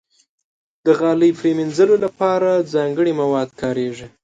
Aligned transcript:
د 0.85 0.87
غالۍ 0.99 1.31
مینځلو 1.57 1.95
لپاره 2.05 2.49
ځانګړي 2.73 3.11
مواد 3.21 3.49
کارېږي. 3.61 4.07